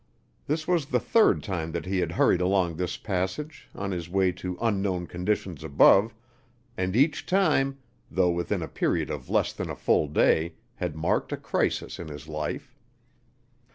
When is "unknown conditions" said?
4.59-5.63